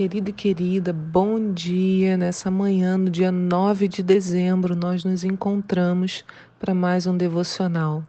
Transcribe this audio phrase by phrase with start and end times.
[0.00, 2.16] querido e querida, bom dia.
[2.16, 6.24] Nessa manhã, no dia 9 de dezembro, nós nos encontramos
[6.58, 8.02] para mais um devocional.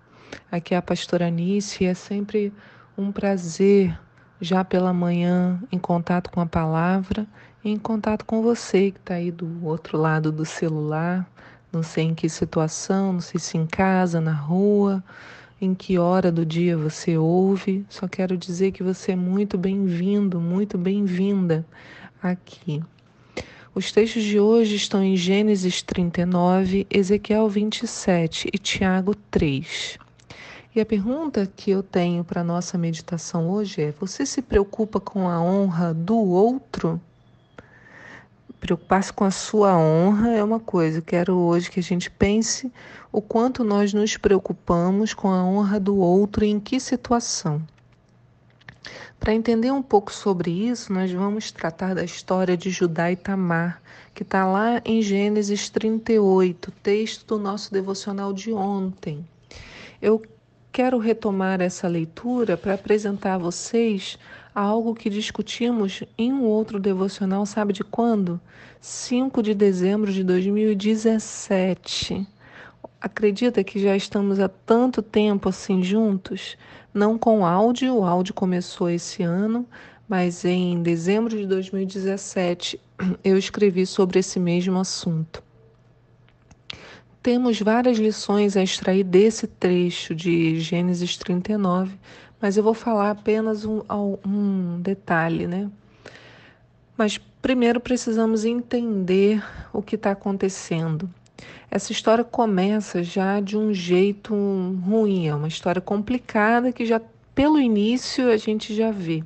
[0.49, 2.53] Aqui é a pastora Anice e é sempre
[2.97, 3.99] um prazer,
[4.39, 7.27] já pela manhã, em contato com a palavra,
[7.61, 11.29] em contato com você que está aí do outro lado do celular.
[11.73, 15.03] Não sei em que situação, não sei se em casa, na rua
[15.61, 20.41] em que hora do dia você ouve, só quero dizer que você é muito bem-vindo,
[20.41, 21.63] muito bem-vinda
[22.21, 22.81] aqui.
[23.73, 29.99] Os textos de hoje estão em Gênesis 39, Ezequiel 27 e Tiago 3.
[30.75, 35.29] E a pergunta que eu tenho para nossa meditação hoje é: você se preocupa com
[35.29, 36.99] a honra do outro?
[38.61, 40.99] Preocupar-se com a sua honra é uma coisa.
[40.99, 42.71] Eu quero hoje que a gente pense
[43.11, 47.59] o quanto nós nos preocupamos com a honra do outro e em que situação.
[49.19, 53.81] Para entender um pouco sobre isso, nós vamos tratar da história de Judá e Tamar,
[54.13, 59.25] que está lá em Gênesis 38, texto do nosso devocional de ontem.
[59.99, 60.21] Eu
[60.71, 64.19] quero retomar essa leitura para apresentar a vocês
[64.53, 68.39] algo que discutimos em um outro devocional, sabe de quando?
[68.79, 72.27] 5 de dezembro de 2017.
[72.99, 76.57] Acredita que já estamos há tanto tempo assim juntos?
[76.93, 79.65] Não com áudio, o áudio começou esse ano,
[80.07, 82.79] mas em dezembro de 2017
[83.23, 85.41] eu escrevi sobre esse mesmo assunto.
[87.23, 91.95] Temos várias lições a extrair desse trecho de Gênesis 39,
[92.41, 93.81] mas eu vou falar apenas um,
[94.25, 95.69] um detalhe, né?
[96.97, 101.09] Mas primeiro precisamos entender o que está acontecendo.
[101.69, 104.33] Essa história começa já de um jeito
[104.85, 107.01] ruim, é uma história complicada que já
[107.33, 109.23] pelo início a gente já vê.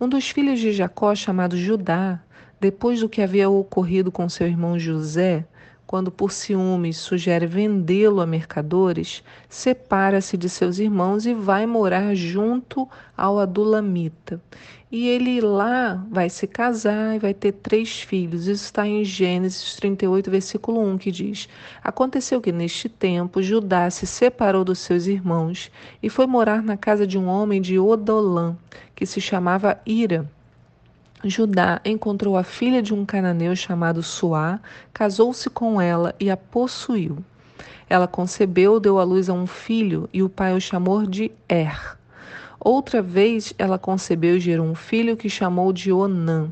[0.00, 2.20] Um dos filhos de Jacó, chamado Judá,
[2.60, 5.44] depois do que havia ocorrido com seu irmão José,
[5.90, 12.88] quando por ciúmes sugere vendê-lo a mercadores, separa-se de seus irmãos e vai morar junto
[13.16, 14.40] ao Adulamita.
[14.88, 18.46] E ele lá vai se casar e vai ter três filhos.
[18.46, 21.48] Isso está em Gênesis 38, versículo 1, que diz:
[21.82, 27.04] Aconteceu que neste tempo Judá se separou dos seus irmãos e foi morar na casa
[27.04, 28.56] de um homem de Odolã,
[28.94, 30.30] que se chamava Ira.
[31.22, 34.58] Judá encontrou a filha de um cananeu chamado Suá,
[34.92, 37.18] casou-se com ela e a possuiu.
[37.90, 41.98] Ela concebeu, deu à luz a um filho e o pai o chamou de Er.
[42.58, 46.48] Outra vez ela concebeu e gerou um filho que chamou de Onã.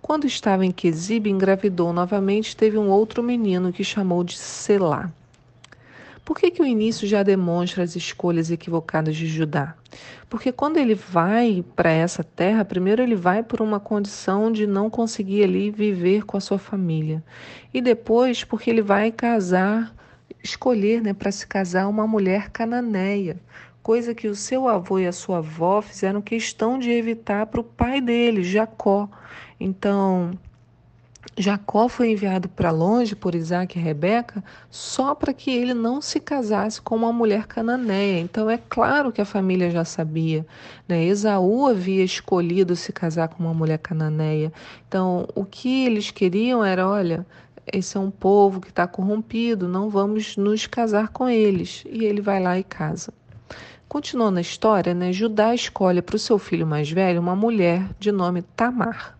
[0.00, 5.10] Quando estava em Quesibe, engravidou novamente, teve um outro menino que chamou de Selá.
[6.24, 9.74] Por que, que o início já demonstra as escolhas equivocadas de Judá?
[10.28, 14.88] Porque quando ele vai para essa terra, primeiro ele vai por uma condição de não
[14.88, 17.22] conseguir ali viver com a sua família.
[17.74, 19.92] E depois porque ele vai casar,
[20.42, 23.40] escolher né, para se casar uma mulher cananeia,
[23.82, 27.64] coisa que o seu avô e a sua avó fizeram questão de evitar para o
[27.64, 29.08] pai dele, Jacó.
[29.58, 30.30] Então,
[31.36, 36.18] Jacó foi enviado para longe por Isaac e Rebeca só para que ele não se
[36.18, 38.20] casasse com uma mulher cananeia.
[38.20, 40.46] Então é claro que a família já sabia.
[40.88, 41.04] Né?
[41.04, 44.52] Esaú havia escolhido se casar com uma mulher cananeia.
[44.88, 47.26] Então o que eles queriam era: olha,
[47.70, 51.84] esse é um povo que está corrompido, não vamos nos casar com eles.
[51.88, 53.12] E ele vai lá e casa.
[53.88, 55.12] Continuando a história, né?
[55.12, 59.19] Judá escolhe para o seu filho mais velho uma mulher de nome Tamar.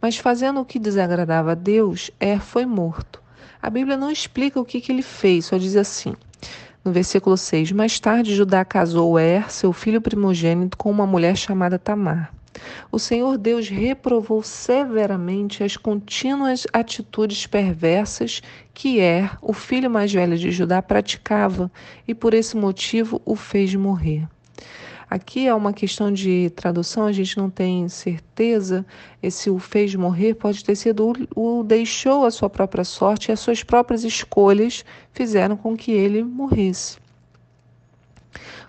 [0.00, 3.20] Mas fazendo o que desagradava a Deus, Er foi morto.
[3.60, 6.14] A Bíblia não explica o que, que ele fez, só diz assim.
[6.84, 11.78] No versículo 6, mais tarde Judá casou Er, seu filho primogênito, com uma mulher chamada
[11.78, 12.32] Tamar.
[12.90, 18.40] O Senhor Deus reprovou severamente as contínuas atitudes perversas
[18.72, 21.70] que Er, o filho mais velho de Judá, praticava
[22.06, 24.26] e por esse motivo o fez morrer.
[25.10, 28.84] Aqui é uma questão de tradução, a gente não tem certeza.
[29.22, 33.32] Esse o fez morrer pode ter sido o, o deixou a sua própria sorte e
[33.32, 36.98] as suas próprias escolhas fizeram com que ele morresse.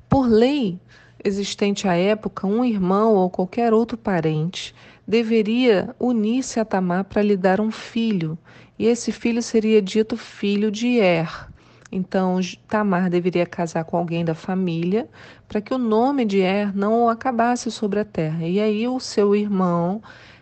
[0.08, 0.80] Por lei
[1.24, 4.74] existente à época, um irmão ou qualquer outro parente
[5.06, 8.38] deveria unir-se a Tamar para lhe dar um filho,
[8.78, 11.49] e esse filho seria dito filho de Er.
[11.92, 15.08] Então, Tamar deveria casar com alguém da família
[15.48, 18.46] para que o nome de Er não acabasse sobre a terra.
[18.46, 20.02] E aí o seu irmão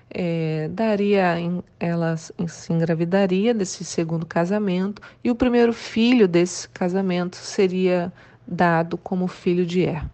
[0.09, 1.35] é, daria,
[1.79, 8.11] ela se engravidaria desse segundo casamento e o primeiro filho desse casamento seria
[8.45, 10.05] dado como filho de Er.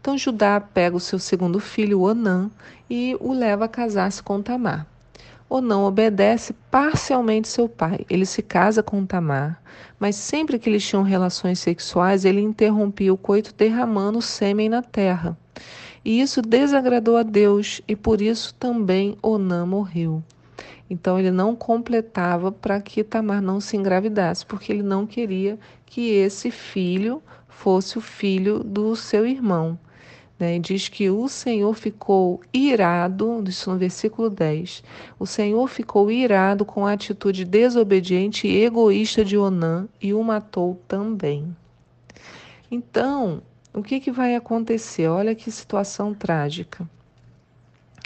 [0.00, 2.50] Então Judá pega o seu segundo filho, Onã,
[2.88, 4.86] e o leva a casar-se com Tamar.
[5.48, 8.04] Ou não obedece parcialmente seu pai.
[8.10, 9.62] Ele se casa com Tamar,
[9.98, 15.36] mas sempre que eles tinham relações sexuais, ele interrompia o coito derramando sêmen na terra.
[16.04, 20.22] E isso desagradou a Deus, e por isso também Onã morreu.
[20.88, 26.10] Então ele não completava para que Tamar não se engravidasse, porque ele não queria que
[26.10, 29.78] esse filho fosse o filho do seu irmão.
[30.38, 30.58] Né?
[30.58, 34.82] Diz que o Senhor ficou irado, isso no versículo 10.
[35.18, 40.80] O Senhor ficou irado com a atitude desobediente e egoísta de Onã e o matou
[40.86, 41.56] também.
[42.70, 43.42] Então,
[43.72, 45.08] o que, que vai acontecer?
[45.08, 46.88] Olha que situação trágica.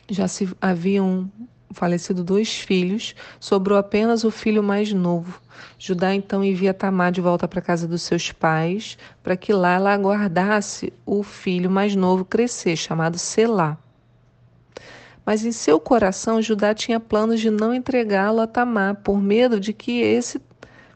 [0.08, 1.30] Já se haviam
[1.72, 5.40] falecido dois filhos, sobrou apenas o filho mais novo.
[5.78, 9.74] Judá então envia Tamar de volta para a casa dos seus pais, para que lá
[9.74, 13.78] ela aguardasse o filho mais novo crescer, chamado Selá.
[15.24, 19.72] Mas em seu coração, Judá tinha planos de não entregá-lo a Tamar, por medo de
[19.72, 20.40] que esse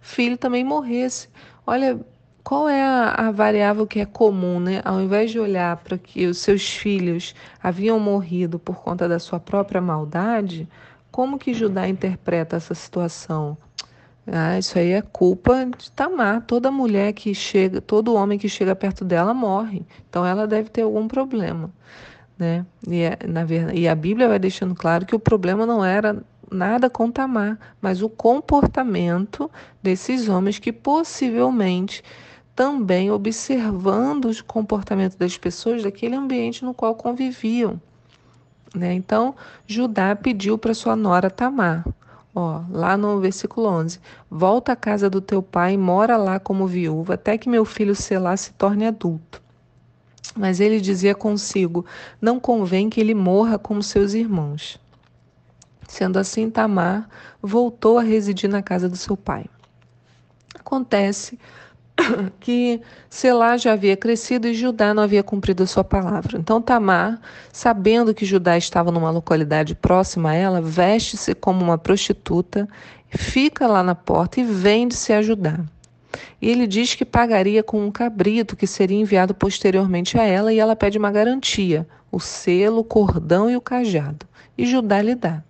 [0.00, 1.28] filho também morresse.
[1.66, 1.98] Olha,
[2.44, 4.82] qual é a, a, variável que é comum, né?
[4.85, 9.41] Ao invés de olhar para que os seus filhos haviam morrido por conta da sua
[9.41, 10.69] própria maldade,
[11.11, 13.56] como que Judá interpreta essa situação?
[14.26, 16.43] Ah, isso aí é culpa de Tamar.
[16.43, 19.87] Toda mulher que chega, todo homem que chega perto dela morre.
[20.08, 21.70] Então ela deve ter algum problema,
[22.38, 22.67] né?
[22.87, 26.23] E, é, na verdade, e a Bíblia vai deixando claro que o problema não era
[26.50, 29.50] nada com Tamar, mas o comportamento
[29.82, 32.02] desses homens que possivelmente
[32.54, 37.80] também observando o comportamento das pessoas daquele ambiente no qual conviviam.
[38.74, 38.94] Né?
[38.94, 39.34] Então,
[39.66, 41.84] Judá pediu para sua nora Tamar,
[42.34, 46.66] ó, lá no versículo 11: Volta à casa do teu pai e mora lá como
[46.66, 49.42] viúva, até que meu filho Selá se torne adulto.
[50.36, 51.86] Mas ele dizia consigo:
[52.20, 54.80] Não convém que ele morra como seus irmãos.
[55.86, 57.08] Sendo assim, Tamar
[57.40, 59.46] voltou a residir na casa do seu pai.
[60.58, 61.38] Acontece
[62.41, 66.38] que Selá já havia crescido e Judá não havia cumprido a sua palavra.
[66.38, 67.20] Então Tamar,
[67.52, 72.69] sabendo que Judá estava numa localidade próxima a ela, veste-se como uma prostituta,
[73.08, 75.61] fica lá na porta e vende-se a Judá.
[76.41, 80.58] E ele diz que pagaria com um cabrito que seria enviado posteriormente a ela e
[80.58, 84.26] ela pede uma garantia, o selo, o cordão e o cajado.
[84.56, 85.43] E Judá lhe dá.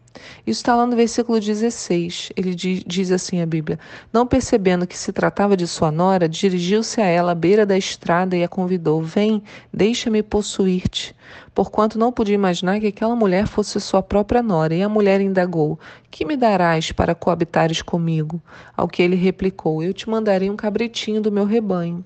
[0.46, 2.30] Isso está lá no versículo 16.
[2.36, 3.78] Ele diz assim a Bíblia:
[4.12, 8.36] Não percebendo que se tratava de sua nora, dirigiu-se a ela à beira da estrada
[8.36, 11.14] e a convidou: Vem, deixa-me possuir-te.
[11.54, 14.74] Porquanto não podia imaginar que aquela mulher fosse sua própria nora.
[14.74, 15.78] E a mulher indagou:
[16.10, 18.42] Que me darás para coabitares comigo?
[18.76, 22.04] Ao que ele replicou: Eu te mandarei um cabritinho do meu rebanho.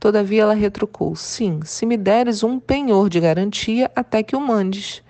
[0.00, 5.02] Todavia ela retrucou: Sim, se me deres um penhor de garantia, até que o mandes.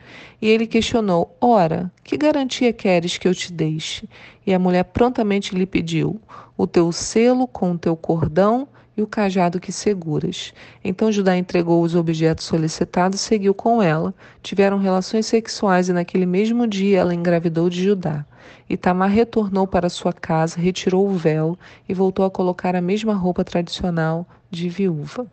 [0.43, 4.09] E ele questionou: Ora, que garantia queres que eu te deixe?
[4.45, 6.21] E a mulher prontamente lhe pediu:
[6.57, 8.67] O teu selo com o teu cordão
[8.97, 10.55] e o cajado que seguras.
[10.83, 14.15] Então Judá entregou os objetos solicitados e seguiu com ela.
[14.43, 18.25] Tiveram relações sexuais e naquele mesmo dia ela engravidou de Judá.
[18.69, 23.15] E Tamar retornou para sua casa, retirou o véu e voltou a colocar a mesma
[23.15, 25.27] roupa tradicional de viúva.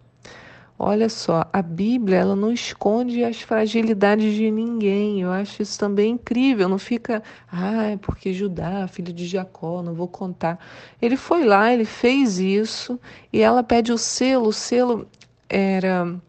[0.86, 5.22] Olha só, a Bíblia ela não esconde as fragilidades de ninguém.
[5.22, 6.68] Eu acho isso também incrível.
[6.68, 10.60] Não fica, ah, é porque Judá, filho de Jacó, não vou contar.
[11.02, 13.00] Ele foi lá, ele fez isso
[13.32, 14.50] e ela pede o selo.
[14.50, 15.08] O selo
[15.48, 16.20] era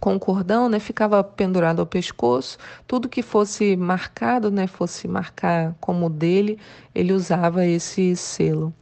[0.00, 2.58] com cordão, né, ficava pendurado ao pescoço.
[2.84, 6.58] Tudo que fosse marcado, né, fosse marcar como dele,
[6.92, 8.74] ele usava esse selo.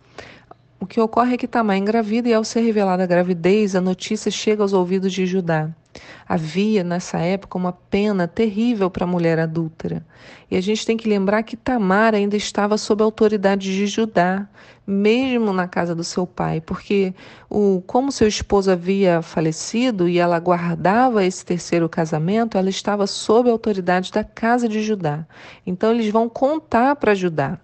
[0.78, 4.30] O que ocorre é que Tamar engravida e, ao ser revelada a gravidez, a notícia
[4.30, 5.70] chega aos ouvidos de Judá.
[6.28, 10.04] Havia, nessa época, uma pena terrível para a mulher adúltera.
[10.50, 14.46] E a gente tem que lembrar que Tamar ainda estava sob a autoridade de Judá,
[14.86, 17.14] mesmo na casa do seu pai, porque
[17.48, 23.48] o, como seu esposo havia falecido e ela guardava esse terceiro casamento, ela estava sob
[23.48, 25.26] a autoridade da casa de Judá.
[25.66, 27.58] Então eles vão contar para Judá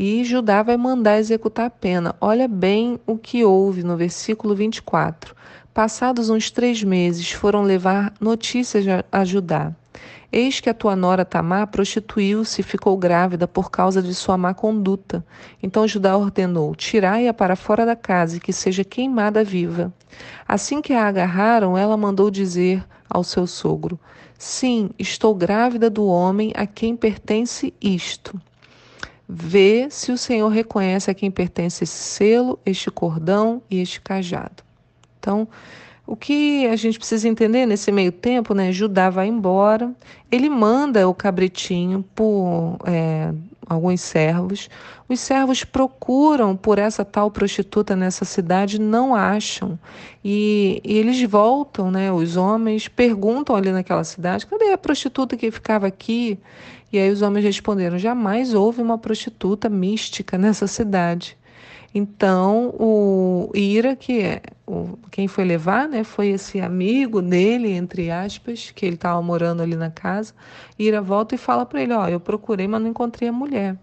[0.00, 2.14] e Judá vai mandar executar a pena.
[2.20, 5.34] Olha bem o que houve no versículo 24.
[5.74, 9.72] Passados uns três meses, foram levar notícias a Judá.
[10.30, 14.54] Eis que a tua nora Tamar prostituiu-se e ficou grávida por causa de sua má
[14.54, 15.26] conduta.
[15.60, 19.92] Então Judá ordenou: Tirai-a para fora da casa e que seja queimada viva.
[20.46, 23.98] Assim que a agarraram, ela mandou dizer ao seu sogro:
[24.38, 28.40] Sim, estou grávida do homem a quem pertence isto.
[29.28, 34.62] Vê se o Senhor reconhece a quem pertence esse selo, este cordão e este cajado.
[35.20, 35.46] Então,
[36.06, 38.72] o que a gente precisa entender nesse meio tempo, né?
[38.72, 39.92] Judá vai embora,
[40.32, 43.34] ele manda o cabritinho por, é,
[43.68, 44.68] alguns servos.
[45.08, 49.78] Os servos procuram por essa tal prostituta nessa cidade, não acham.
[50.24, 52.10] E, e, eles voltam, né?
[52.10, 56.38] Os homens perguntam ali naquela cidade: cadê a prostituta que ficava aqui?
[56.92, 61.36] E aí os homens responderam: jamais houve uma prostituta mística nessa cidade.
[61.94, 64.42] Então, o Ira, que é
[65.10, 69.76] quem foi levar, né, foi esse amigo dele, entre aspas, que ele estava morando ali
[69.76, 70.34] na casa.
[70.78, 73.76] Ira volta e fala para ele: Ó, eu procurei, mas não encontrei a mulher.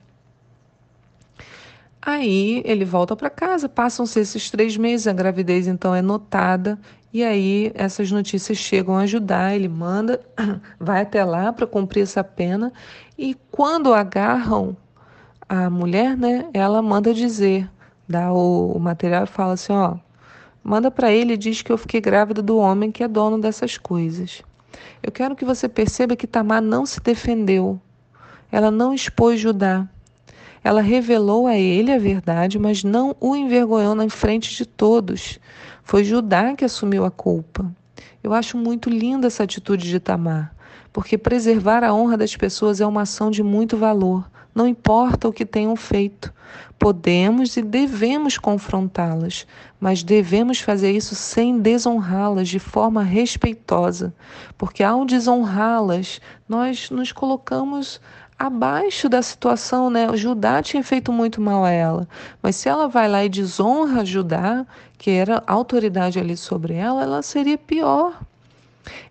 [2.02, 6.80] Aí ele volta para casa, passam-se esses três meses, a gravidez então é notada,
[7.12, 9.56] e aí essas notícias chegam a ajudar.
[9.56, 10.22] Ele manda,
[10.80, 12.72] vai até lá para cumprir essa pena,
[13.18, 14.78] e quando agarram
[15.50, 17.70] a mulher, né, ela manda dizer:
[18.08, 19.98] dá o, o material e fala assim, ó,
[20.66, 23.78] manda para ele e diz que eu fiquei grávida do homem que é dono dessas
[23.78, 24.42] coisas.
[25.04, 27.80] Eu quero que você perceba que Tamar não se defendeu.
[28.52, 29.88] Ela não expôs Judá.
[30.64, 35.40] Ela revelou a ele a verdade, mas não o envergonhou na frente de todos.
[35.84, 37.72] Foi Judá que assumiu a culpa.
[38.24, 40.52] Eu acho muito linda essa atitude de Tamar,
[40.92, 45.34] porque preservar a honra das pessoas é uma ação de muito valor não importa o
[45.34, 46.34] que tenham feito.
[46.80, 49.46] Podemos e devemos confrontá-las,
[49.80, 54.14] mas devemos fazer isso sem desonrá-las de forma respeitosa,
[54.58, 58.00] porque ao desonrá-las, nós nos colocamos
[58.38, 60.10] abaixo da situação, né?
[60.10, 62.08] O Judá tinha feito muito mal a ela,
[62.42, 64.66] mas se ela vai lá e desonra Judá,
[64.98, 68.20] que era autoridade ali sobre ela, ela seria pior.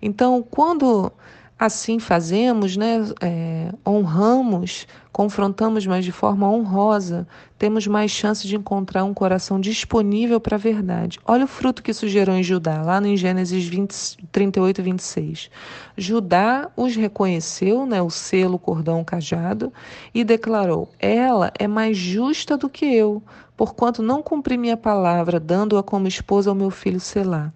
[0.01, 1.11] Então, quando
[1.57, 2.97] Assim fazemos, né?
[3.21, 10.41] É, honramos, confrontamos, mas de forma honrosa, temos mais chance de encontrar um coração disponível
[10.41, 11.21] para a verdade.
[11.25, 15.51] Olha o fruto que isso gerou em Judá, lá no Gênesis 20, 38 e 26.
[15.97, 19.73] Judá os reconheceu, né, o selo, o cordão, o cajado,
[20.13, 23.23] e declarou: Ela é mais justa do que eu,
[23.57, 27.53] porquanto não cumpri minha palavra, dando-a como esposa ao meu filho Selá.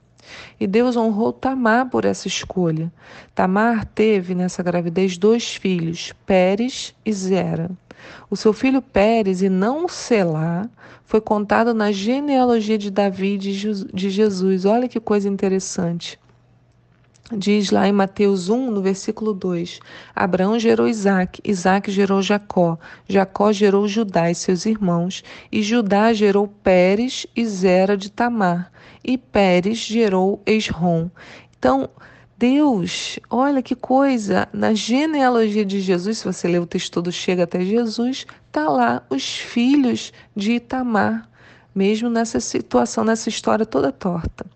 [0.58, 2.92] E Deus honrou Tamar por essa escolha.
[3.35, 7.70] Tamar teve nessa gravidez dois filhos, Pérez e Zera.
[8.30, 10.68] O seu filho Pérez, e não Selá,
[11.04, 14.64] foi contado na genealogia de Davi e de Jesus.
[14.64, 16.18] Olha que coisa interessante.
[17.30, 19.80] Diz lá em Mateus 1, no versículo 2:
[20.16, 26.49] Abraão gerou Isaac, Isaac gerou Jacó, Jacó gerou Judá e seus irmãos, e Judá gerou
[26.49, 28.73] Pérez e Zera de Tamar,
[29.04, 31.11] e Pérez gerou Esrom.
[31.58, 31.90] Então,
[32.38, 37.44] Deus, olha que coisa, na genealogia de Jesus, se você ler o texto todo, chega
[37.44, 41.28] até Jesus, tá lá os filhos de Itamar,
[41.75, 44.47] mesmo nessa situação, nessa história toda torta.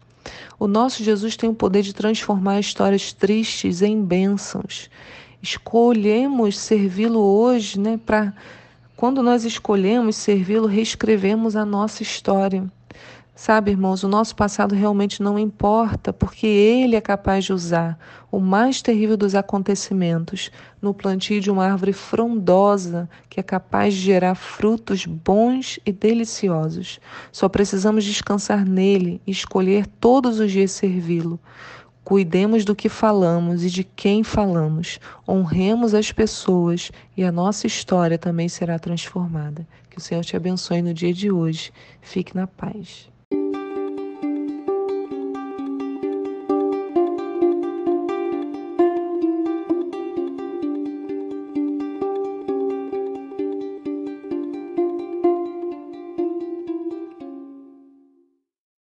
[0.62, 4.88] O nosso Jesus tem o poder de transformar histórias tristes em bênçãos.
[5.42, 7.99] Escolhemos servi-lo hoje, né?
[8.07, 8.33] Para
[8.95, 12.71] quando nós escolhemos servi-lo, reescrevemos a nossa história.
[13.44, 17.99] Sabe, irmãos, o nosso passado realmente não importa, porque Ele é capaz de usar
[18.30, 20.49] o mais terrível dos acontecimentos
[20.80, 27.00] no plantio de uma árvore frondosa que é capaz de gerar frutos bons e deliciosos.
[27.32, 31.40] Só precisamos descansar nele e escolher todos os dias servi-lo.
[32.04, 35.00] Cuidemos do que falamos e de quem falamos.
[35.28, 39.66] Honremos as pessoas e a nossa história também será transformada.
[39.90, 41.72] Que o Senhor te abençoe no dia de hoje.
[42.00, 43.11] Fique na paz.